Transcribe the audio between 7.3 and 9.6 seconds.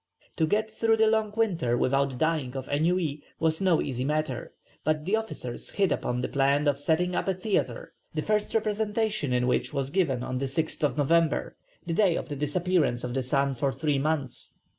theatre, the first representation in